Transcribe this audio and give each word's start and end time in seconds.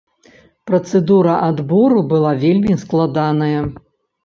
Працэдура 0.71 1.35
адбору 1.49 1.99
была 2.15 2.33
вельмі 2.47 2.81
складаная. 2.87 3.61